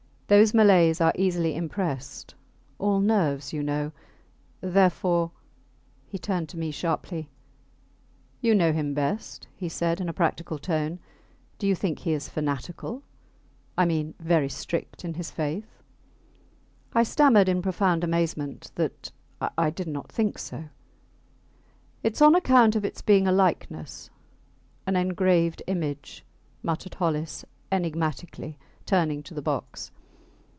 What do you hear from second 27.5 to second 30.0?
enigmatically, turning to the box.